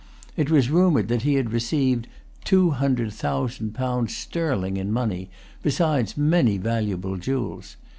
It 0.35 0.49
was 0.49 0.71
rumoured 0.71 1.09
that 1.09 1.21
he 1.21 1.35
had 1.35 1.51
received 1.53 2.07
two 2.43 2.71
hundred 2.71 3.13
thousand 3.13 3.75
pounds 3.75 4.17
sterling 4.17 4.77
in 4.77 4.91
money, 4.91 5.29
besides 5.61 6.17
many 6.17 6.57
valuable 6.57 7.17
jewels. 7.17 7.75